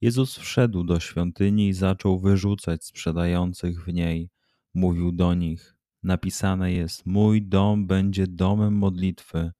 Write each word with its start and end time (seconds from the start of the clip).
Jezus 0.00 0.36
wszedł 0.36 0.84
do 0.84 1.00
świątyni 1.00 1.68
i 1.68 1.72
zaczął 1.72 2.18
wyrzucać 2.18 2.84
sprzedających 2.84 3.84
w 3.84 3.92
niej. 3.92 4.30
Mówił 4.74 5.12
do 5.12 5.34
nich: 5.34 5.74
Napisane 6.02 6.72
jest: 6.72 7.06
Mój 7.06 7.42
dom 7.42 7.86
będzie 7.86 8.26
domem 8.26 8.74
modlitwy, 8.74 9.52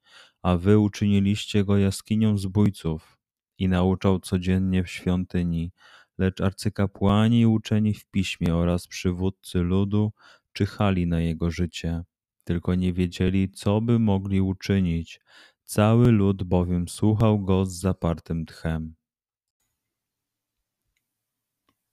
a 0.43 0.57
wy 0.57 0.79
uczyniliście 0.79 1.65
go 1.65 1.79
jaskinią 1.79 2.39
zbójców. 2.39 3.19
I 3.59 3.69
nauczał 3.69 4.21
codziennie 4.21 4.85
w 4.85 4.91
świątyni, 4.91 5.73
lecz 6.19 6.41
arcykapłani 6.41 7.47
uczeni 7.47 7.95
w 7.95 8.07
piśmie 8.07 8.55
oraz 8.55 8.87
przywódcy 8.87 9.59
ludu 9.59 10.13
czyhali 10.53 11.07
na 11.07 11.21
jego 11.21 11.51
życie, 11.51 12.03
tylko 12.45 12.75
nie 12.75 12.93
wiedzieli, 12.93 13.51
co 13.51 13.81
by 13.81 13.99
mogli 13.99 14.41
uczynić. 14.41 15.21
Cały 15.65 16.13
lud 16.13 16.43
bowiem 16.43 16.89
słuchał 16.89 17.41
go 17.41 17.67
z 17.67 17.81
zapartym 17.81 18.47
tchem. 18.47 18.98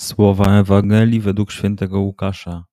Słowa 0.00 0.58
Ewangelii 0.58 1.20
według 1.20 1.52
świętego 1.52 2.00
Łukasza. 2.00 2.64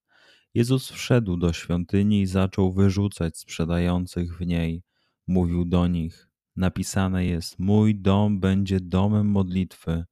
Jezus 0.54 0.90
wszedł 0.90 1.38
do 1.38 1.54
świątyni 1.54 2.22
i 2.22 2.26
zaczął 2.26 2.74
wyrzucać 2.74 3.38
sprzedających 3.38 4.38
w 4.38 4.46
niej. 4.46 4.84
Mówił 5.28 5.66
do 5.66 5.88
nich: 5.88 6.28
Napisane 6.56 7.26
jest: 7.26 7.60
Mój 7.60 7.96
dom 7.96 8.40
będzie 8.40 8.80
domem 8.80 9.28
modlitwy, 9.28 10.06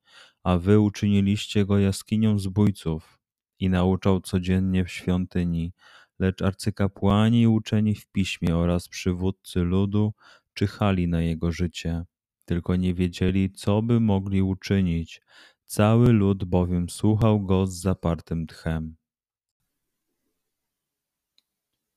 a 0.44 0.58
wy 0.58 0.80
uczyniliście 0.80 1.66
go 1.66 1.80
jaskinią 1.80 2.40
zbójców. 2.40 3.20
I 3.59 3.70
nauczał 3.70 4.22
codziennie 4.22 4.86
w 4.86 4.92
świątyni, 4.92 5.74
lecz 6.20 6.42
arcykapłani 6.42 7.48
uczeni 7.48 7.96
w 7.96 8.08
piśmie 8.08 8.56
oraz 8.58 8.88
przywódcy 8.88 9.59
ludu 9.59 10.14
czyhali 10.54 11.08
na 11.08 11.22
jego 11.22 11.52
życie, 11.52 12.04
tylko 12.46 12.75
nie 12.75 12.94
wiedzieli, 12.94 13.52
co 13.52 13.81
by 13.81 14.00
mogli 14.00 14.42
uczynić 14.42 15.22
Cały 15.66 16.14
lud 16.14 16.44
bowiem 16.44 16.90
słuchał 16.90 17.46
go 17.46 17.68
z 17.68 17.81
zapartym 17.81 18.48
tchem. 18.48 18.96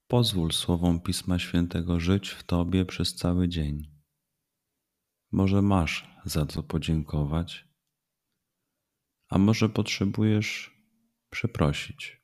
Pozwól 0.06 0.52
słowom 0.52 1.00
Pisma 1.00 1.38
Świętego 1.38 2.00
żyć 2.00 2.28
w 2.28 2.42
Tobie 2.42 2.84
przez 2.84 3.14
cały 3.14 3.48
dzień. 3.48 3.90
Może 5.32 5.62
masz 5.62 6.10
za 6.24 6.46
co 6.46 6.62
podziękować, 6.62 7.68
a 9.28 9.38
może 9.38 9.68
potrzebujesz 9.68 10.78
przeprosić. 11.30 12.22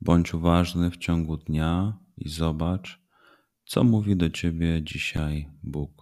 Bądź 0.00 0.34
uważny 0.34 0.90
w 0.90 0.96
ciągu 0.96 1.36
dnia 1.36 1.98
i 2.16 2.28
zobacz, 2.28 3.02
co 3.64 3.84
mówi 3.84 4.16
do 4.16 4.30
Ciebie 4.30 4.82
dzisiaj 4.82 5.50
Bóg. 5.62 6.01